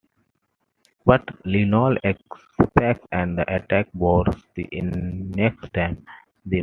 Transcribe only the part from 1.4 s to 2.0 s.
Lionel